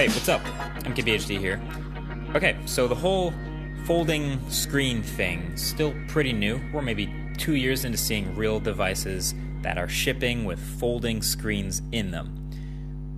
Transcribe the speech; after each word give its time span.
Hey, 0.00 0.08
what's 0.08 0.30
up? 0.30 0.40
MKBHD 0.86 1.38
here. 1.38 1.60
Okay, 2.34 2.56
so 2.64 2.88
the 2.88 2.94
whole 2.94 3.34
folding 3.84 4.40
screen 4.48 5.02
thing 5.02 5.42
is 5.52 5.60
still 5.60 5.94
pretty 6.08 6.32
new. 6.32 6.58
We're 6.72 6.80
maybe 6.80 7.12
two 7.36 7.54
years 7.54 7.84
into 7.84 7.98
seeing 7.98 8.34
real 8.34 8.60
devices 8.60 9.34
that 9.60 9.76
are 9.76 9.90
shipping 9.90 10.46
with 10.46 10.58
folding 10.58 11.20
screens 11.20 11.82
in 11.92 12.12
them. 12.12 12.50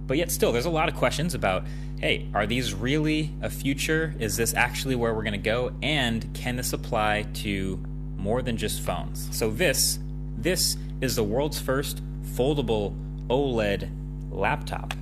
But 0.09 0.16
yet, 0.16 0.32
still, 0.32 0.50
there's 0.50 0.64
a 0.64 0.71
lot 0.71 0.89
of 0.89 0.96
questions 0.96 1.34
about 1.34 1.64
hey, 2.00 2.29
are 2.34 2.48
these 2.48 2.75
really 2.75 3.33
a 3.43 3.49
future? 3.49 4.17
Is 4.19 4.37
this 4.37 4.53
actually 4.53 4.96
where 4.96 5.14
we're 5.14 5.23
going 5.23 5.35
to 5.35 5.39
go? 5.39 5.73
And 5.85 6.35
can 6.35 6.57
this 6.57 6.73
apply 6.73 7.29
to 7.35 7.80
more 8.17 8.43
than 8.43 8.57
just 8.57 8.80
phones? 8.80 9.29
So, 9.30 9.53
this, 9.53 10.01
this 10.37 10.77
is 11.01 11.14
the 11.14 11.23
world's 11.23 11.61
first 11.61 12.03
foldable 12.35 12.96
OLED 13.28 13.88
laptop 14.33 14.95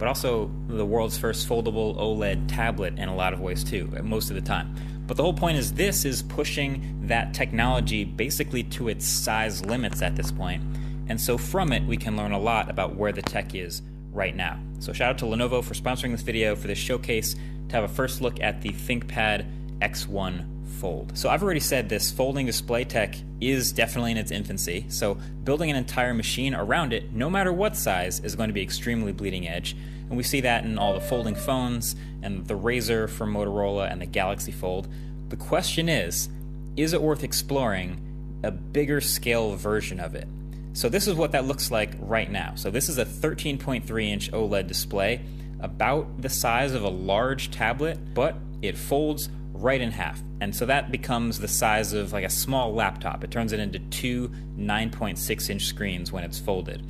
but 0.00 0.08
also 0.08 0.50
the 0.68 0.84
world's 0.84 1.18
first 1.18 1.46
foldable 1.46 1.94
OLED 1.98 2.48
tablet 2.48 2.98
in 2.98 3.10
a 3.10 3.14
lot 3.14 3.34
of 3.34 3.40
ways 3.40 3.62
too, 3.62 3.86
most 4.02 4.30
of 4.30 4.34
the 4.34 4.40
time. 4.40 4.74
But 5.06 5.18
the 5.18 5.22
whole 5.22 5.34
point 5.34 5.58
is 5.58 5.74
this 5.74 6.06
is 6.06 6.22
pushing 6.22 7.06
that 7.06 7.34
technology 7.34 8.04
basically 8.04 8.62
to 8.64 8.88
its 8.88 9.06
size 9.06 9.62
limits 9.62 10.00
at 10.00 10.16
this 10.16 10.32
point. 10.32 10.62
And 11.08 11.20
so 11.20 11.36
from 11.36 11.70
it, 11.70 11.84
we 11.84 11.98
can 11.98 12.16
learn 12.16 12.32
a 12.32 12.38
lot 12.38 12.70
about 12.70 12.96
where 12.96 13.12
the 13.12 13.20
tech 13.20 13.54
is 13.54 13.82
right 14.10 14.34
now. 14.34 14.58
So 14.78 14.94
shout 14.94 15.10
out 15.10 15.18
to 15.18 15.26
Lenovo 15.26 15.62
for 15.62 15.74
sponsoring 15.74 16.12
this 16.12 16.22
video 16.22 16.56
for 16.56 16.66
this 16.66 16.78
showcase 16.78 17.36
to 17.68 17.74
have 17.74 17.84
a 17.84 17.88
first 17.88 18.22
look 18.22 18.40
at 18.40 18.62
the 18.62 18.70
ThinkPad 18.70 19.44
X1 19.80 20.60
Fold. 20.80 21.18
So 21.18 21.28
I've 21.28 21.42
already 21.42 21.60
said 21.60 21.88
this 21.88 22.10
folding 22.10 22.46
display 22.46 22.84
tech 22.84 23.14
is 23.40 23.72
definitely 23.72 24.12
in 24.12 24.16
its 24.16 24.30
infancy. 24.30 24.86
So 24.88 25.18
building 25.44 25.70
an 25.70 25.76
entire 25.76 26.14
machine 26.14 26.54
around 26.54 26.92
it, 26.92 27.12
no 27.12 27.28
matter 27.28 27.52
what 27.52 27.76
size, 27.76 28.20
is 28.20 28.34
going 28.34 28.48
to 28.48 28.54
be 28.54 28.62
extremely 28.62 29.12
bleeding 29.12 29.46
edge. 29.46 29.76
And 30.10 30.16
we 30.16 30.24
see 30.24 30.40
that 30.42 30.64
in 30.64 30.76
all 30.76 30.92
the 30.92 31.00
folding 31.00 31.36
phones 31.36 31.96
and 32.22 32.46
the 32.46 32.54
Razr 32.58 33.08
from 33.08 33.32
Motorola 33.32 33.90
and 33.90 34.02
the 34.02 34.06
Galaxy 34.06 34.52
Fold. 34.52 34.88
The 35.28 35.36
question 35.36 35.88
is, 35.88 36.28
is 36.76 36.92
it 36.92 37.00
worth 37.00 37.22
exploring 37.22 38.40
a 38.42 38.50
bigger 38.50 39.00
scale 39.00 39.54
version 39.54 40.00
of 40.00 40.14
it? 40.14 40.26
So 40.72 40.88
this 40.88 41.06
is 41.06 41.14
what 41.14 41.32
that 41.32 41.44
looks 41.44 41.70
like 41.70 41.94
right 42.00 42.30
now. 42.30 42.54
So 42.56 42.70
this 42.70 42.88
is 42.88 42.98
a 42.98 43.04
13.3 43.04 44.08
inch 44.08 44.30
OLED 44.32 44.66
display, 44.66 45.20
about 45.60 46.22
the 46.22 46.28
size 46.28 46.72
of 46.72 46.82
a 46.82 46.88
large 46.88 47.50
tablet, 47.50 47.98
but 48.14 48.34
it 48.62 48.76
folds 48.76 49.28
right 49.52 49.80
in 49.80 49.90
half. 49.90 50.20
And 50.40 50.56
so 50.56 50.66
that 50.66 50.90
becomes 50.90 51.38
the 51.38 51.48
size 51.48 51.92
of 51.92 52.12
like 52.12 52.24
a 52.24 52.30
small 52.30 52.74
laptop. 52.74 53.22
It 53.24 53.30
turns 53.30 53.52
it 53.52 53.60
into 53.60 53.78
two 53.78 54.30
9.6 54.56 55.50
inch 55.50 55.66
screens 55.66 56.10
when 56.10 56.24
it's 56.24 56.38
folded. 56.38 56.82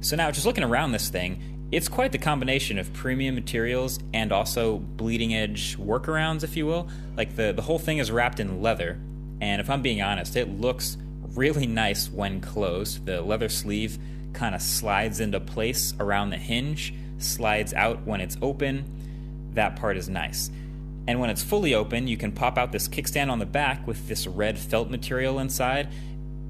So 0.00 0.16
now, 0.16 0.30
just 0.30 0.46
looking 0.46 0.64
around 0.64 0.92
this 0.92 1.08
thing, 1.08 1.57
it's 1.70 1.88
quite 1.88 2.12
the 2.12 2.18
combination 2.18 2.78
of 2.78 2.92
premium 2.94 3.34
materials 3.34 3.98
and 4.14 4.32
also 4.32 4.78
bleeding 4.78 5.34
edge 5.34 5.76
workarounds, 5.76 6.42
if 6.42 6.56
you 6.56 6.64
will. 6.66 6.88
Like 7.16 7.36
the, 7.36 7.52
the 7.52 7.62
whole 7.62 7.78
thing 7.78 7.98
is 7.98 8.10
wrapped 8.10 8.40
in 8.40 8.62
leather, 8.62 8.98
and 9.40 9.60
if 9.60 9.68
I'm 9.68 9.82
being 9.82 10.00
honest, 10.00 10.36
it 10.36 10.48
looks 10.48 10.96
really 11.34 11.66
nice 11.66 12.10
when 12.10 12.40
closed. 12.40 13.04
The 13.04 13.20
leather 13.20 13.48
sleeve 13.48 13.98
kind 14.32 14.54
of 14.54 14.62
slides 14.62 15.20
into 15.20 15.40
place 15.40 15.94
around 16.00 16.30
the 16.30 16.38
hinge, 16.38 16.94
slides 17.18 17.74
out 17.74 18.06
when 18.06 18.20
it's 18.20 18.38
open. 18.40 19.50
That 19.52 19.76
part 19.76 19.96
is 19.96 20.08
nice. 20.08 20.50
And 21.06 21.20
when 21.20 21.30
it's 21.30 21.42
fully 21.42 21.74
open, 21.74 22.06
you 22.06 22.16
can 22.16 22.32
pop 22.32 22.58
out 22.58 22.72
this 22.72 22.88
kickstand 22.88 23.30
on 23.30 23.38
the 23.38 23.46
back 23.46 23.86
with 23.86 24.08
this 24.08 24.26
red 24.26 24.58
felt 24.58 24.90
material 24.90 25.38
inside. 25.38 25.88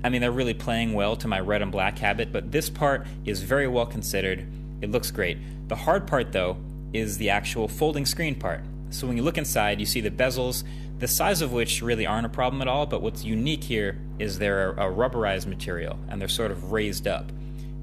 I 0.04 0.10
mean, 0.10 0.20
they're 0.20 0.30
really 0.30 0.54
playing 0.54 0.94
well 0.94 1.16
to 1.16 1.28
my 1.28 1.40
red 1.40 1.62
and 1.62 1.72
black 1.72 1.98
habit, 1.98 2.32
but 2.32 2.52
this 2.52 2.70
part 2.70 3.06
is 3.24 3.42
very 3.42 3.66
well 3.66 3.86
considered. 3.86 4.46
It 4.80 4.90
looks 4.90 5.10
great. 5.10 5.38
The 5.68 5.76
hard 5.76 6.06
part, 6.06 6.32
though, 6.32 6.56
is 6.92 7.18
the 7.18 7.30
actual 7.30 7.68
folding 7.68 8.06
screen 8.06 8.34
part. 8.34 8.60
So 8.90 9.06
when 9.06 9.16
you 9.16 9.22
look 9.22 9.38
inside, 9.38 9.80
you 9.80 9.86
see 9.86 10.00
the 10.00 10.10
bezels, 10.10 10.64
the 10.98 11.08
size 11.08 11.42
of 11.42 11.52
which 11.52 11.82
really 11.82 12.06
aren't 12.06 12.26
a 12.26 12.30
problem 12.30 12.62
at 12.62 12.68
all, 12.68 12.86
but 12.86 13.02
what's 13.02 13.24
unique 13.24 13.62
here 13.62 13.98
is 14.18 14.38
they're 14.38 14.70
a 14.70 14.90
rubberized 14.90 15.46
material 15.46 15.98
and 16.08 16.20
they're 16.20 16.28
sort 16.28 16.50
of 16.50 16.72
raised 16.72 17.06
up. 17.06 17.30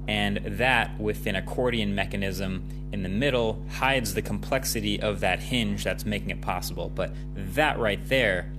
And 0.08 0.38
that, 0.44 0.98
with 1.00 1.26
an 1.26 1.36
accordion 1.36 1.94
mechanism, 1.94 2.68
in 2.92 3.02
the 3.02 3.08
middle 3.08 3.64
hides 3.70 4.14
the 4.14 4.22
complexity 4.22 5.00
of 5.00 5.20
that 5.20 5.40
hinge 5.40 5.82
that's 5.82 6.06
making 6.06 6.30
it 6.30 6.40
possible. 6.40 6.88
But 6.88 7.12
that 7.54 7.78
right 7.78 8.00
there 8.08 8.52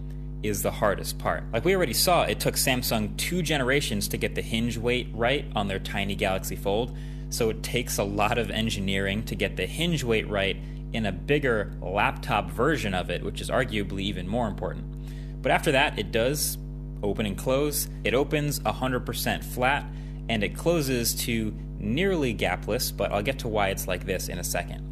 is 0.44 0.62
the 0.62 0.72
hardest 0.72 1.18
part. 1.18 1.44
Like 1.52 1.66
we 1.66 1.76
already 1.76 1.94
saw, 1.94 2.24
it 2.24 2.40
took 2.40 2.56
Samsung 2.56 3.16
two 3.18 3.42
generations 3.42 4.08
to 4.10 4.18
get 4.18 4.36
the 4.36 4.42
hinge 4.42 4.78
weight 4.78 5.08
right 5.14 5.46
on 5.56 5.68
their 5.68 5.80
tiny 5.80 6.16
Galaxy 6.16 6.56
Fold. 6.56 6.96
So 7.30 7.50
it 7.50 7.64
takes 7.64 7.98
a 7.98 8.04
lot 8.04 8.38
of 8.38 8.50
engineering 8.50 9.24
to 9.26 9.36
get 9.36 9.58
the 9.58 9.66
hinge 9.66 10.04
weight 10.04 10.28
right 10.28 10.58
in 10.94 11.06
a 11.06 11.12
bigger 11.12 11.74
laptop 11.82 12.50
version 12.50 12.94
of 12.94 13.10
it, 13.10 13.24
which 13.24 13.42
is 13.42 13.50
arguably 13.50 14.02
even 14.02 14.28
more 14.28 14.48
important. 14.48 15.42
But 15.42 15.52
after 15.52 15.72
that, 15.74 16.00
it 16.00 16.12
does 16.12 16.58
open 17.04 17.26
and 17.26 17.38
close. 17.38 17.88
It 18.04 18.14
opens 18.14 18.60
100% 18.62 19.44
flat 19.44 19.86
and 20.30 20.44
it 20.44 20.56
closes 20.56 21.14
to 21.26 21.54
nearly 21.80 22.34
gapless, 22.34 22.96
but 22.96 23.12
I'll 23.12 23.22
get 23.22 23.40
to 23.40 23.48
why 23.48 23.70
it's 23.70 23.88
like 23.88 24.06
this 24.06 24.30
in 24.30 24.40
a 24.40 24.44
second. 24.44 24.87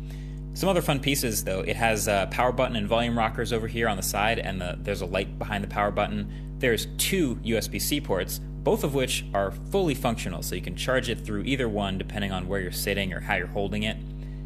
Some 0.56 0.70
other 0.70 0.82
fun 0.82 1.02
pieces, 1.02 1.44
though. 1.44 1.60
It 1.60 1.76
has 1.76 2.08
a 2.08 2.30
power 2.32 2.54
button 2.54 2.78
and 2.78 2.88
volume 2.88 3.18
rockers 3.18 3.52
over 3.52 3.68
here 3.68 3.90
on 3.90 3.98
the 3.98 4.04
side, 4.04 4.40
and 4.40 4.62
the, 4.62 4.80
there's 4.82 5.02
a 5.02 5.06
light 5.06 5.38
behind 5.38 5.66
the 5.66 5.68
power 5.68 5.92
button. 5.92 6.56
There's 6.60 6.88
two 6.98 7.36
USB 7.44 7.82
C 7.82 8.00
ports, 8.00 8.40
both 8.40 8.86
of 8.86 8.94
which 8.96 9.26
are 9.34 9.52
fully 9.52 9.94
functional, 9.94 10.42
so 10.42 10.56
you 10.56 10.62
can 10.62 10.78
charge 10.78 11.10
it 11.10 11.20
through 11.20 11.44
either 11.44 11.68
one 11.68 11.98
depending 11.98 12.32
on 12.32 12.48
where 12.48 12.62
you're 12.62 12.72
sitting 12.72 13.12
or 13.12 13.20
how 13.20 13.36
you're 13.36 13.48
holding 13.48 13.84
it. 13.84 13.98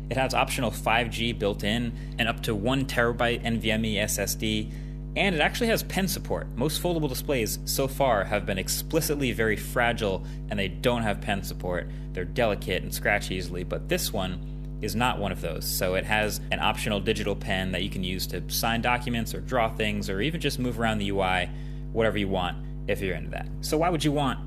It 0.10 0.18
has 0.18 0.34
optional 0.34 0.72
5G 0.72 1.38
built 1.38 1.64
in 1.64 1.94
and 2.18 2.28
up 2.28 2.42
to 2.42 2.56
1 2.56 2.86
terabyte 2.86 3.44
NVMe 3.44 3.98
SSD, 3.98 4.72
and 5.16 5.36
it 5.36 5.42
actually 5.42 5.68
has 5.68 5.84
pen 5.84 6.08
support. 6.08 6.48
Most 6.56 6.82
foldable 6.82 7.08
displays 7.08 7.60
so 7.66 7.88
far 7.88 8.24
have 8.24 8.48
been 8.48 8.58
explicitly 8.58 9.32
very 9.32 9.56
fragile 9.56 10.26
and 10.50 10.58
they 10.58 10.70
don't 10.70 11.04
have 11.04 11.22
pen 11.22 11.44
support. 11.44 11.88
They're 12.14 12.26
delicate 12.26 12.82
and 12.82 12.92
scratch 12.92 13.30
easily, 13.30 13.64
but 13.64 13.90
this 13.90 14.12
one 14.12 14.49
is 14.82 14.96
not 14.96 15.20
one 15.20 15.32
of 15.32 15.42
those. 15.42 15.66
So 15.66 15.96
it 15.96 16.06
has 16.06 16.40
an 16.52 16.60
optional 16.60 17.00
digital 17.00 17.36
pen 17.36 17.72
that 17.72 17.84
you 17.84 17.90
can 17.90 18.04
use 18.04 18.26
to 18.28 18.48
sign 18.50 18.82
documents 18.82 19.34
or 19.34 19.42
draw 19.42 19.70
things 19.70 20.10
or 20.10 20.22
even 20.22 20.40
just 20.40 20.60
move 20.60 20.80
around 20.80 21.00
the 21.00 21.10
UI, 21.10 21.50
whatever 21.92 22.18
you 22.18 22.28
want 22.28 22.58
if 22.88 23.02
you're 23.02 23.16
into 23.16 23.30
that. 23.32 23.48
So 23.62 23.78
why 23.78 23.90
would 23.90 24.04
you 24.04 24.12
want 24.12 24.40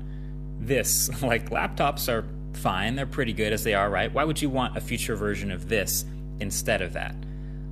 this? 0.59 1.09
like 1.21 1.49
laptops 1.49 2.09
are 2.09 2.25
fine, 2.57 2.95
they're 2.95 3.05
pretty 3.05 3.33
good 3.33 3.53
as 3.53 3.63
they 3.63 3.73
are, 3.73 3.89
right? 3.89 4.13
Why 4.13 4.23
would 4.23 4.41
you 4.41 4.49
want 4.49 4.77
a 4.77 4.81
future 4.81 5.15
version 5.15 5.51
of 5.51 5.69
this 5.69 6.05
instead 6.39 6.81
of 6.81 6.93
that? 6.93 7.15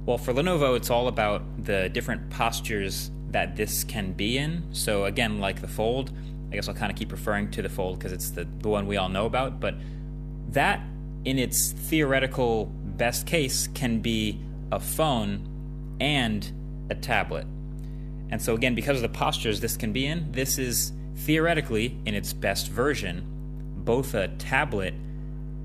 Well, 0.06 0.18
for 0.18 0.34
Lenovo, 0.34 0.76
it's 0.76 0.90
all 0.90 1.08
about 1.08 1.44
the 1.64 1.90
different 1.90 2.30
postures 2.32 3.12
that 3.30 3.56
this 3.56 3.84
can 3.84 4.14
be 4.14 4.38
in. 4.38 4.64
So, 4.72 5.06
again, 5.06 5.40
like 5.40 5.62
the 5.62 5.68
Fold, 5.68 6.12
I 6.52 6.56
guess 6.56 6.68
I'll 6.68 6.74
kind 6.74 6.92
of 6.92 6.98
keep 6.98 7.12
referring 7.12 7.52
to 7.52 7.62
the 7.62 7.70
Fold 7.70 8.00
because 8.00 8.12
it's 8.12 8.32
the, 8.32 8.48
the 8.60 8.70
one 8.70 8.88
we 8.88 8.98
all 8.98 9.10
know 9.10 9.26
about, 9.26 9.60
but 9.60 9.76
that, 10.50 10.82
in 11.26 11.38
its 11.38 11.72
theoretical 11.72 12.66
best 12.66 13.26
case, 13.26 13.68
can 13.68 14.00
be 14.00 14.40
a 14.72 14.80
phone 14.80 15.48
and 16.00 16.52
a 16.90 16.96
tablet. 16.96 17.46
And 18.30 18.42
so, 18.42 18.56
again, 18.56 18.76
because 18.76 18.98
of 18.98 19.02
the 19.04 19.18
postures 19.18 19.60
this 19.60 19.76
can 19.76 19.92
be 19.92 20.06
in, 20.06 20.32
this 20.32 20.58
is 20.58 20.94
theoretically, 21.16 21.98
in 22.06 22.16
its 22.16 22.34
best 22.34 22.70
version, 22.70 23.26
both 23.78 24.14
a 24.14 24.30
tablet 24.30 24.94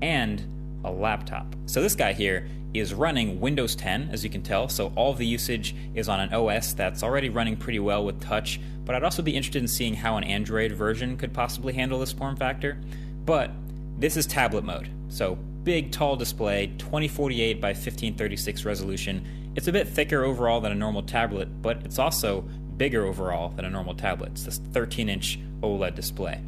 and 0.01 0.43
a 0.83 0.91
laptop. 0.91 1.55
So, 1.65 1.81
this 1.81 1.95
guy 1.95 2.13
here 2.13 2.47
is 2.73 2.93
running 2.93 3.39
Windows 3.39 3.75
10, 3.75 4.09
as 4.11 4.23
you 4.23 4.29
can 4.29 4.41
tell, 4.41 4.67
so 4.67 4.91
all 4.95 5.13
the 5.13 5.25
usage 5.25 5.75
is 5.95 6.09
on 6.09 6.19
an 6.19 6.33
OS 6.33 6.73
that's 6.73 7.01
already 7.01 7.29
running 7.29 7.55
pretty 7.55 7.79
well 7.79 8.03
with 8.05 8.21
touch, 8.21 8.59
but 8.85 8.95
I'd 8.95 9.03
also 9.03 9.21
be 9.21 9.35
interested 9.35 9.61
in 9.61 9.67
seeing 9.67 9.93
how 9.93 10.17
an 10.17 10.23
Android 10.23 10.73
version 10.73 11.17
could 11.17 11.33
possibly 11.33 11.73
handle 11.73 11.99
this 11.99 12.11
form 12.11 12.35
factor. 12.35 12.79
But 13.25 13.51
this 13.97 14.15
is 14.15 14.27
tablet 14.27 14.63
mode, 14.63 14.89
so 15.09 15.35
big, 15.63 15.91
tall 15.91 16.15
display, 16.15 16.67
2048 16.77 17.59
by 17.59 17.69
1536 17.69 18.63
resolution. 18.63 19.51
It's 19.55 19.67
a 19.67 19.71
bit 19.71 19.87
thicker 19.87 20.23
overall 20.23 20.61
than 20.61 20.71
a 20.71 20.75
normal 20.75 21.01
tablet, 21.01 21.61
but 21.61 21.77
it's 21.83 21.97
also 21.97 22.41
bigger 22.77 23.05
overall 23.05 23.49
than 23.49 23.65
a 23.65 23.69
normal 23.69 23.95
tablet. 23.95 24.33
It's 24.33 24.43
this 24.43 24.59
13 24.71 25.09
inch 25.09 25.39
OLED 25.61 25.95
display. 25.95 26.39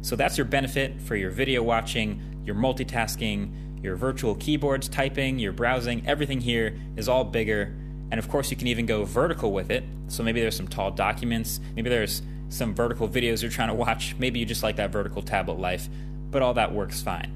So 0.00 0.16
that's 0.16 0.38
your 0.38 0.46
benefit 0.46 1.00
for 1.02 1.14
your 1.14 1.30
video 1.30 1.62
watching, 1.62 2.22
your 2.44 2.54
multitasking, 2.54 3.82
your 3.82 3.96
virtual 3.96 4.34
keyboards, 4.34 4.88
typing, 4.88 5.38
your 5.38 5.52
browsing, 5.52 6.06
everything 6.06 6.40
here 6.40 6.78
is 6.96 7.06
all 7.06 7.22
bigger. 7.22 7.74
And 8.10 8.18
of 8.18 8.30
course, 8.30 8.50
you 8.50 8.56
can 8.56 8.66
even 8.66 8.86
go 8.86 9.04
vertical 9.04 9.52
with 9.52 9.70
it. 9.70 9.84
So 10.08 10.22
maybe 10.22 10.40
there's 10.40 10.56
some 10.56 10.68
tall 10.68 10.90
documents, 10.90 11.60
maybe 11.76 11.90
there's 11.90 12.22
some 12.48 12.74
vertical 12.74 13.08
videos 13.08 13.42
you're 13.42 13.50
trying 13.50 13.68
to 13.68 13.74
watch, 13.74 14.14
maybe 14.18 14.38
you 14.38 14.46
just 14.46 14.62
like 14.62 14.76
that 14.76 14.90
vertical 14.90 15.20
tablet 15.22 15.58
life, 15.58 15.88
but 16.34 16.42
all 16.42 16.54
that 16.54 16.74
works 16.74 17.00
fine. 17.00 17.30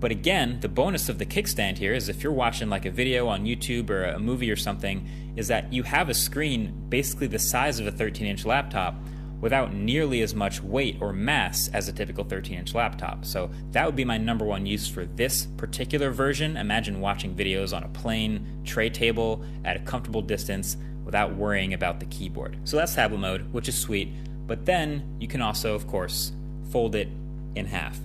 But 0.00 0.10
again, 0.10 0.60
the 0.60 0.68
bonus 0.68 1.10
of 1.10 1.18
the 1.18 1.26
kickstand 1.26 1.76
here 1.76 1.92
is 1.92 2.08
if 2.08 2.22
you're 2.22 2.32
watching 2.32 2.70
like 2.70 2.86
a 2.86 2.90
video 2.90 3.28
on 3.28 3.44
YouTube 3.44 3.90
or 3.90 4.04
a 4.04 4.18
movie 4.18 4.50
or 4.50 4.56
something, 4.56 5.06
is 5.36 5.48
that 5.48 5.70
you 5.70 5.82
have 5.82 6.08
a 6.08 6.14
screen 6.14 6.86
basically 6.88 7.26
the 7.26 7.38
size 7.38 7.78
of 7.78 7.86
a 7.86 7.90
13 7.90 8.26
inch 8.26 8.46
laptop 8.46 8.94
without 9.42 9.74
nearly 9.74 10.22
as 10.22 10.34
much 10.34 10.62
weight 10.62 10.96
or 11.02 11.12
mass 11.12 11.68
as 11.74 11.86
a 11.88 11.92
typical 11.92 12.24
13 12.24 12.60
inch 12.60 12.74
laptop. 12.74 13.26
So 13.26 13.50
that 13.72 13.84
would 13.84 13.94
be 13.94 14.06
my 14.06 14.16
number 14.16 14.46
one 14.46 14.64
use 14.64 14.88
for 14.88 15.04
this 15.04 15.44
particular 15.58 16.10
version. 16.10 16.56
Imagine 16.56 16.98
watching 17.02 17.34
videos 17.34 17.76
on 17.76 17.82
a 17.82 17.88
plane 17.88 18.62
tray 18.64 18.88
table 18.88 19.44
at 19.66 19.76
a 19.76 19.80
comfortable 19.80 20.22
distance 20.22 20.78
without 21.04 21.34
worrying 21.34 21.74
about 21.74 22.00
the 22.00 22.06
keyboard. 22.06 22.56
So 22.64 22.78
that's 22.78 22.94
tablet 22.94 23.18
mode, 23.18 23.52
which 23.52 23.68
is 23.68 23.76
sweet. 23.76 24.08
But 24.46 24.64
then 24.64 25.16
you 25.20 25.28
can 25.28 25.42
also, 25.42 25.74
of 25.74 25.86
course, 25.86 26.32
fold 26.70 26.94
it 26.94 27.08
in 27.54 27.66
half. 27.66 28.00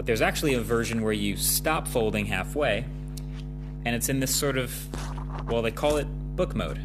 But 0.00 0.06
there's 0.06 0.22
actually 0.22 0.54
a 0.54 0.62
version 0.62 1.02
where 1.02 1.12
you 1.12 1.36
stop 1.36 1.86
folding 1.86 2.24
halfway, 2.24 2.86
and 3.84 3.94
it's 3.94 4.08
in 4.08 4.18
this 4.18 4.34
sort 4.34 4.56
of, 4.56 4.74
well, 5.46 5.60
they 5.60 5.70
call 5.70 5.98
it 5.98 6.06
book 6.36 6.56
mode. 6.56 6.80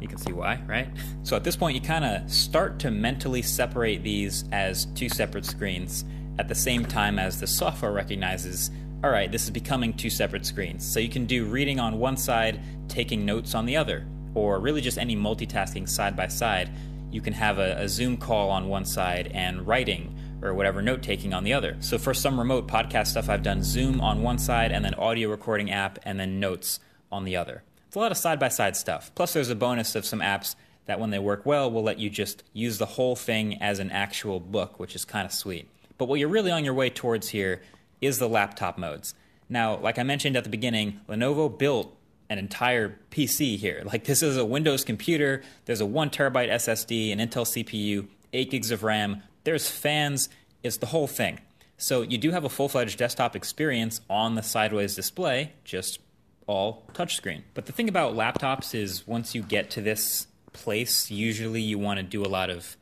You 0.00 0.06
can 0.06 0.18
see 0.18 0.32
why, 0.32 0.60
right? 0.68 0.86
So 1.24 1.34
at 1.34 1.42
this 1.42 1.56
point, 1.56 1.74
you 1.74 1.80
kind 1.80 2.04
of 2.04 2.30
start 2.30 2.78
to 2.78 2.92
mentally 2.92 3.42
separate 3.42 4.04
these 4.04 4.44
as 4.52 4.84
two 4.94 5.08
separate 5.08 5.44
screens 5.44 6.04
at 6.38 6.46
the 6.46 6.54
same 6.54 6.84
time 6.84 7.18
as 7.18 7.40
the 7.40 7.48
software 7.48 7.90
recognizes, 7.90 8.70
all 9.02 9.10
right, 9.10 9.32
this 9.32 9.42
is 9.42 9.50
becoming 9.50 9.92
two 9.92 10.08
separate 10.08 10.46
screens. 10.46 10.86
So 10.86 11.00
you 11.00 11.08
can 11.08 11.26
do 11.26 11.46
reading 11.46 11.80
on 11.80 11.98
one 11.98 12.16
side, 12.16 12.60
taking 12.86 13.26
notes 13.26 13.56
on 13.56 13.66
the 13.66 13.76
other, 13.76 14.06
or 14.34 14.60
really 14.60 14.82
just 14.82 14.98
any 14.98 15.16
multitasking 15.16 15.88
side 15.88 16.14
by 16.14 16.28
side. 16.28 16.70
You 17.10 17.20
can 17.20 17.32
have 17.32 17.58
a, 17.58 17.74
a 17.78 17.88
Zoom 17.88 18.16
call 18.16 18.50
on 18.50 18.68
one 18.68 18.84
side 18.84 19.32
and 19.34 19.66
writing 19.66 20.14
or 20.44 20.54
whatever 20.54 20.82
note 20.82 21.02
taking 21.02 21.32
on 21.32 21.42
the 21.42 21.52
other. 21.52 21.76
So 21.80 21.98
for 21.98 22.12
some 22.12 22.38
remote 22.38 22.68
podcast 22.68 23.08
stuff, 23.08 23.28
I've 23.28 23.42
done 23.42 23.62
Zoom 23.62 24.00
on 24.00 24.22
one 24.22 24.38
side 24.38 24.70
and 24.70 24.84
then 24.84 24.94
audio 24.94 25.30
recording 25.30 25.70
app 25.70 25.98
and 26.04 26.20
then 26.20 26.38
notes 26.38 26.80
on 27.10 27.24
the 27.24 27.36
other. 27.36 27.62
It's 27.86 27.96
a 27.96 28.00
lot 28.00 28.12
of 28.12 28.18
side 28.18 28.38
by 28.38 28.48
side 28.48 28.76
stuff. 28.76 29.10
Plus, 29.14 29.32
there's 29.32 29.50
a 29.50 29.54
bonus 29.54 29.94
of 29.94 30.04
some 30.04 30.20
apps 30.20 30.56
that, 30.86 31.00
when 31.00 31.10
they 31.10 31.18
work 31.18 31.46
well, 31.46 31.70
will 31.70 31.82
let 31.82 31.98
you 31.98 32.10
just 32.10 32.42
use 32.52 32.78
the 32.78 32.86
whole 32.86 33.16
thing 33.16 33.62
as 33.62 33.78
an 33.78 33.90
actual 33.90 34.40
book, 34.40 34.78
which 34.78 34.94
is 34.94 35.04
kind 35.04 35.24
of 35.24 35.32
sweet. 35.32 35.68
But 35.96 36.06
what 36.06 36.18
you're 36.18 36.28
really 36.28 36.50
on 36.50 36.64
your 36.64 36.74
way 36.74 36.90
towards 36.90 37.28
here 37.28 37.62
is 38.00 38.18
the 38.18 38.28
laptop 38.28 38.76
modes. 38.78 39.14
Now, 39.48 39.76
like 39.76 39.98
I 39.98 40.02
mentioned 40.02 40.36
at 40.36 40.44
the 40.44 40.50
beginning, 40.50 41.00
Lenovo 41.08 41.56
built 41.56 41.96
an 42.28 42.38
entire 42.38 42.98
PC 43.10 43.56
here. 43.56 43.82
Like, 43.94 44.04
this 44.04 44.22
is 44.22 44.36
a 44.36 44.44
Windows 44.44 44.84
computer, 44.84 45.42
there's 45.66 45.80
a 45.80 45.86
1 45.86 46.10
terabyte 46.10 46.50
SSD, 46.50 47.12
an 47.12 47.20
Intel 47.20 47.46
CPU, 47.46 48.08
8 48.32 48.50
gigs 48.50 48.70
of 48.70 48.82
RAM, 48.82 49.22
there's 49.44 49.68
fans, 49.68 50.28
it's 50.62 50.78
the 50.78 50.86
whole 50.86 51.06
thing. 51.06 51.40
So, 51.76 52.02
you 52.02 52.18
do 52.18 52.30
have 52.30 52.44
a 52.44 52.48
full 52.48 52.68
fledged 52.68 52.98
desktop 52.98 53.34
experience 53.34 54.00
on 54.08 54.36
the 54.36 54.42
sideways 54.42 54.94
display, 54.94 55.52
just 55.64 55.98
all 56.46 56.84
touchscreen. 56.92 57.42
But 57.52 57.66
the 57.66 57.72
thing 57.72 57.88
about 57.88 58.14
laptops 58.14 58.74
is 58.74 59.06
once 59.06 59.34
you 59.34 59.42
get 59.42 59.70
to 59.70 59.80
this 59.80 60.26
place, 60.52 61.10
usually 61.10 61.60
you 61.60 61.78
want 61.78 61.98
to 61.98 62.02
do 62.02 62.22
a 62.22 62.28
lot 62.28 62.50
of 62.50 62.76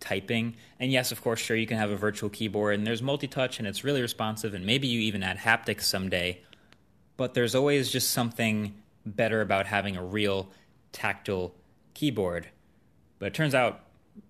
typing. 0.00 0.56
And 0.78 0.90
yes, 0.90 1.12
of 1.12 1.22
course, 1.22 1.40
sure, 1.40 1.56
you 1.56 1.66
can 1.66 1.76
have 1.76 1.90
a 1.90 1.96
virtual 1.96 2.30
keyboard 2.30 2.74
and 2.74 2.86
there's 2.86 3.02
multi 3.02 3.26
touch 3.26 3.58
and 3.58 3.66
it's 3.66 3.84
really 3.84 4.02
responsive, 4.02 4.54
and 4.54 4.64
maybe 4.64 4.86
you 4.88 5.00
even 5.00 5.22
add 5.22 5.38
haptics 5.38 5.82
someday. 5.82 6.40
But 7.16 7.34
there's 7.34 7.54
always 7.54 7.90
just 7.90 8.12
something 8.12 8.74
better 9.04 9.40
about 9.40 9.66
having 9.66 9.96
a 9.96 10.04
real 10.04 10.50
tactile 10.92 11.54
keyboard. 11.94 12.48
But 13.18 13.26
it 13.26 13.34
turns 13.34 13.54
out 13.54 13.80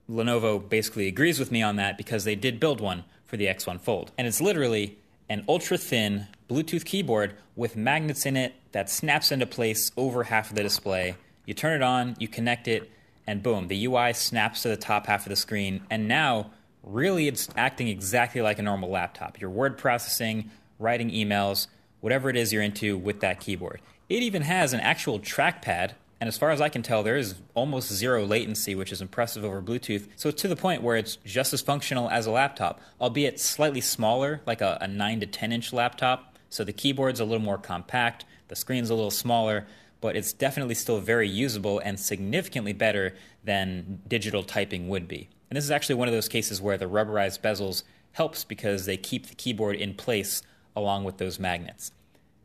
Lenovo 0.08 0.66
basically 0.68 1.06
agrees 1.06 1.38
with 1.38 1.52
me 1.52 1.62
on 1.62 1.76
that 1.76 1.96
because 1.96 2.24
they 2.24 2.34
did 2.34 2.60
build 2.60 2.80
one 2.80 3.04
for 3.24 3.36
the 3.36 3.46
X1 3.46 3.80
Fold. 3.80 4.12
And 4.16 4.26
it's 4.26 4.40
literally 4.40 4.98
an 5.28 5.44
ultra 5.48 5.76
thin 5.76 6.26
Bluetooth 6.48 6.84
keyboard 6.84 7.34
with 7.56 7.76
magnets 7.76 8.24
in 8.24 8.36
it 8.36 8.54
that 8.72 8.88
snaps 8.88 9.30
into 9.30 9.46
place 9.46 9.90
over 9.96 10.24
half 10.24 10.50
of 10.50 10.56
the 10.56 10.62
display. 10.62 11.16
You 11.44 11.54
turn 11.54 11.74
it 11.74 11.82
on, 11.82 12.16
you 12.18 12.28
connect 12.28 12.68
it, 12.68 12.90
and 13.26 13.42
boom, 13.42 13.68
the 13.68 13.84
UI 13.86 14.14
snaps 14.14 14.62
to 14.62 14.68
the 14.68 14.76
top 14.76 15.06
half 15.06 15.26
of 15.26 15.30
the 15.30 15.36
screen. 15.36 15.82
And 15.90 16.08
now, 16.08 16.50
really, 16.82 17.28
it's 17.28 17.48
acting 17.56 17.88
exactly 17.88 18.40
like 18.40 18.58
a 18.58 18.62
normal 18.62 18.88
laptop. 18.88 19.40
Your 19.40 19.50
word 19.50 19.76
processing, 19.76 20.50
writing 20.78 21.10
emails, 21.10 21.66
whatever 22.00 22.30
it 22.30 22.36
is 22.36 22.52
you're 22.52 22.62
into 22.62 22.96
with 22.96 23.20
that 23.20 23.40
keyboard. 23.40 23.82
It 24.08 24.22
even 24.22 24.42
has 24.42 24.72
an 24.72 24.80
actual 24.80 25.20
trackpad 25.20 25.92
and 26.20 26.26
as 26.26 26.36
far 26.36 26.50
as 26.50 26.60
I 26.60 26.68
can 26.68 26.82
tell, 26.82 27.02
there 27.02 27.16
is 27.16 27.36
almost 27.54 27.92
zero 27.92 28.24
latency, 28.24 28.74
which 28.74 28.90
is 28.90 29.00
impressive 29.00 29.44
over 29.44 29.62
Bluetooth. 29.62 30.08
So 30.16 30.30
to 30.32 30.48
the 30.48 30.56
point 30.56 30.82
where 30.82 30.96
it's 30.96 31.16
just 31.24 31.52
as 31.52 31.60
functional 31.60 32.10
as 32.10 32.26
a 32.26 32.32
laptop, 32.32 32.80
albeit 33.00 33.38
slightly 33.38 33.80
smaller, 33.80 34.40
like 34.44 34.60
a, 34.60 34.78
a 34.80 34.88
9 34.88 35.20
to 35.20 35.26
10 35.26 35.52
inch 35.52 35.72
laptop. 35.72 36.36
So 36.50 36.64
the 36.64 36.72
keyboard's 36.72 37.20
a 37.20 37.24
little 37.24 37.44
more 37.44 37.58
compact, 37.58 38.24
the 38.48 38.56
screen's 38.56 38.90
a 38.90 38.94
little 38.94 39.12
smaller, 39.12 39.66
but 40.00 40.16
it's 40.16 40.32
definitely 40.32 40.74
still 40.74 41.00
very 41.00 41.28
usable 41.28 41.78
and 41.80 42.00
significantly 42.00 42.72
better 42.72 43.14
than 43.44 44.00
digital 44.08 44.42
typing 44.42 44.88
would 44.88 45.06
be. 45.06 45.28
And 45.50 45.56
this 45.56 45.64
is 45.64 45.70
actually 45.70 45.96
one 45.96 46.08
of 46.08 46.14
those 46.14 46.28
cases 46.28 46.60
where 46.60 46.78
the 46.78 46.86
rubberized 46.86 47.40
bezels 47.40 47.82
helps 48.12 48.44
because 48.44 48.86
they 48.86 48.96
keep 48.96 49.26
the 49.26 49.34
keyboard 49.34 49.76
in 49.76 49.94
place 49.94 50.42
along 50.74 51.04
with 51.04 51.18
those 51.18 51.38
magnets. 51.38 51.92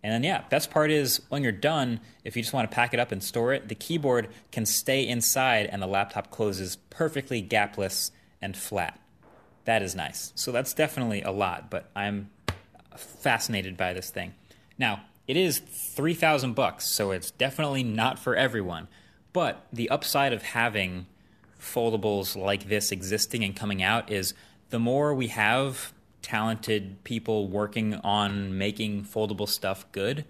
And 0.04 0.12
then, 0.12 0.24
yeah, 0.24 0.44
best 0.50 0.70
part 0.70 0.92
is 0.92 1.22
when 1.30 1.44
you're 1.44 1.54
done, 1.54 2.02
if 2.26 2.36
you 2.36 2.44
just 2.44 2.54
want 2.54 2.70
to 2.70 2.76
pack 2.76 2.94
it 2.94 3.00
up 3.00 3.14
and 3.14 3.24
store 3.24 3.54
it, 3.54 3.70
the 3.70 3.76
keyboard 3.76 4.28
can 4.52 4.66
stay 4.66 5.08
inside 5.08 5.68
and 5.68 5.82
the 5.82 5.88
laptop 5.88 6.30
closes 6.30 6.76
perfectly 6.90 7.42
gapless 7.42 8.12
and 8.42 8.58
flat. 8.58 9.00
That 9.64 9.82
is 9.82 9.96
nice. 9.96 10.34
So 10.36 10.52
that's 10.52 10.74
definitely 10.74 11.22
a 11.22 11.32
lot, 11.32 11.70
but 11.70 11.90
I'm 11.96 12.30
fascinated 12.98 13.78
by 13.78 13.94
this 13.94 14.10
thing. 14.10 14.34
Now, 14.78 15.04
it 15.26 15.38
is 15.38 15.60
3000 15.60 16.54
bucks, 16.54 16.86
so 16.86 17.12
it's 17.12 17.32
definitely 17.32 17.84
not 17.84 18.20
for 18.20 18.36
everyone. 18.36 18.90
But 19.32 19.66
the 19.72 19.90
upside 19.90 20.34
of 20.34 20.44
having 20.44 21.06
foldables 21.62 22.36
like 22.36 22.68
this 22.68 22.92
existing 22.92 23.44
and 23.44 23.56
coming 23.56 23.82
out 23.82 24.12
is 24.12 24.34
the 24.70 24.80
more 24.80 25.14
we 25.14 25.28
have 25.28 25.94
talented 26.24 27.04
people 27.04 27.48
working 27.48 27.94
on 27.96 28.58
making 28.58 29.04
foldable 29.04 29.48
stuff 29.48 29.86
good, 29.92 30.26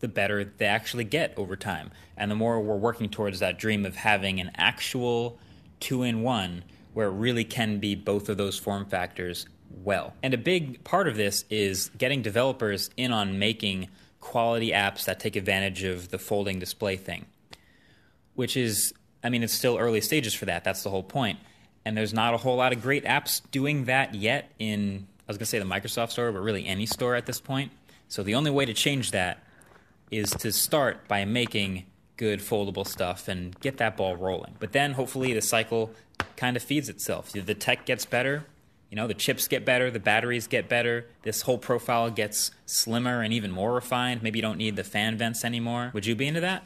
the 0.00 0.08
better 0.08 0.44
they 0.44 0.66
actually 0.66 1.04
get 1.04 1.32
over 1.38 1.56
time. 1.56 1.90
And 2.16 2.30
the 2.30 2.34
more 2.34 2.60
we're 2.60 2.76
working 2.76 3.08
towards 3.08 3.38
that 3.38 3.58
dream 3.58 3.86
of 3.86 3.96
having 3.96 4.40
an 4.40 4.50
actual 4.56 5.38
two 5.78 6.02
in 6.02 6.22
one 6.22 6.64
where 6.92 7.06
it 7.06 7.12
really 7.12 7.44
can 7.44 7.78
be 7.78 7.94
both 7.94 8.28
of 8.28 8.36
those 8.36 8.58
form 8.58 8.84
factors 8.84 9.46
well. 9.70 10.12
And 10.22 10.34
a 10.34 10.38
big 10.38 10.82
part 10.84 11.08
of 11.08 11.16
this 11.16 11.44
is 11.48 11.90
getting 11.96 12.22
developers 12.22 12.90
in 12.96 13.12
on 13.12 13.38
making 13.38 13.88
quality 14.20 14.72
apps 14.72 15.04
that 15.04 15.20
take 15.20 15.36
advantage 15.36 15.82
of 15.84 16.10
the 16.10 16.18
folding 16.18 16.58
display 16.58 16.96
thing, 16.96 17.26
which 18.34 18.56
is, 18.56 18.92
I 19.22 19.28
mean, 19.28 19.42
it's 19.42 19.54
still 19.54 19.78
early 19.78 20.00
stages 20.00 20.34
for 20.34 20.46
that. 20.46 20.64
That's 20.64 20.82
the 20.82 20.90
whole 20.90 21.02
point. 21.02 21.38
And 21.84 21.96
there's 21.96 22.12
not 22.12 22.34
a 22.34 22.36
whole 22.36 22.56
lot 22.56 22.72
of 22.72 22.82
great 22.82 23.04
apps 23.04 23.40
doing 23.50 23.84
that 23.86 24.14
yet 24.14 24.50
in 24.58 25.06
was 25.30 25.38
going 25.38 25.44
to 25.44 25.50
say 25.50 25.58
the 25.58 25.64
Microsoft 25.64 26.10
Store, 26.10 26.32
but 26.32 26.40
really 26.40 26.66
any 26.66 26.86
store 26.86 27.14
at 27.14 27.26
this 27.26 27.40
point. 27.40 27.72
So 28.08 28.22
the 28.22 28.34
only 28.34 28.50
way 28.50 28.64
to 28.66 28.74
change 28.74 29.12
that 29.12 29.42
is 30.10 30.30
to 30.30 30.52
start 30.52 31.06
by 31.06 31.24
making 31.24 31.84
good 32.16 32.40
foldable 32.40 32.86
stuff 32.86 33.28
and 33.28 33.58
get 33.60 33.78
that 33.78 33.96
ball 33.96 34.16
rolling. 34.16 34.56
But 34.58 34.72
then 34.72 34.92
hopefully 34.92 35.32
the 35.32 35.40
cycle 35.40 35.92
kind 36.36 36.56
of 36.56 36.62
feeds 36.62 36.88
itself. 36.88 37.32
The 37.32 37.54
tech 37.54 37.86
gets 37.86 38.04
better, 38.04 38.44
you 38.90 38.96
know, 38.96 39.06
the 39.06 39.14
chips 39.14 39.46
get 39.46 39.64
better, 39.64 39.90
the 39.90 40.00
batteries 40.00 40.48
get 40.48 40.68
better, 40.68 41.06
this 41.22 41.42
whole 41.42 41.58
profile 41.58 42.10
gets 42.10 42.50
slimmer 42.66 43.22
and 43.22 43.32
even 43.32 43.52
more 43.52 43.72
refined. 43.72 44.22
Maybe 44.22 44.40
you 44.40 44.42
don't 44.42 44.58
need 44.58 44.74
the 44.74 44.84
fan 44.84 45.16
vents 45.16 45.44
anymore. 45.44 45.92
Would 45.94 46.06
you 46.06 46.16
be 46.16 46.26
into 46.26 46.40
that? 46.40 46.64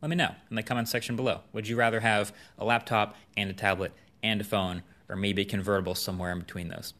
Let 0.00 0.08
me 0.08 0.16
know 0.16 0.34
in 0.50 0.56
the 0.56 0.62
comment 0.62 0.88
section 0.88 1.16
below. 1.16 1.42
Would 1.52 1.68
you 1.68 1.76
rather 1.76 2.00
have 2.00 2.32
a 2.58 2.64
laptop 2.64 3.14
and 3.36 3.50
a 3.50 3.52
tablet 3.52 3.92
and 4.22 4.40
a 4.40 4.44
phone, 4.44 4.82
or 5.08 5.16
maybe 5.16 5.42
a 5.42 5.44
convertible 5.44 5.94
somewhere 5.94 6.32
in 6.32 6.38
between 6.38 6.68
those? 6.68 6.94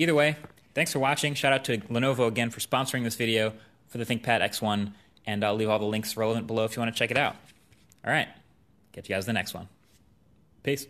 Either 0.00 0.14
way, 0.14 0.36
thanks 0.74 0.92
for 0.92 1.00
watching. 1.00 1.34
Shout 1.34 1.52
out 1.52 1.64
to 1.64 1.78
Lenovo 1.78 2.28
again 2.28 2.50
for 2.50 2.60
sponsoring 2.60 3.02
this 3.02 3.16
video 3.16 3.52
for 3.88 3.98
the 3.98 4.06
ThinkPad 4.06 4.40
X1, 4.40 4.92
and 5.26 5.44
I'll 5.44 5.56
leave 5.56 5.68
all 5.68 5.80
the 5.80 5.86
links 5.86 6.16
relevant 6.16 6.46
below 6.46 6.64
if 6.64 6.76
you 6.76 6.80
want 6.80 6.94
to 6.94 6.98
check 6.98 7.10
it 7.10 7.18
out. 7.18 7.34
All 8.06 8.12
right, 8.12 8.28
catch 8.92 9.08
you 9.08 9.16
guys 9.16 9.24
in 9.24 9.30
the 9.30 9.32
next 9.32 9.54
one. 9.54 9.68
Peace. 10.62 10.86